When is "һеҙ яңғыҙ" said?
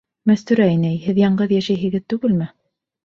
1.03-1.53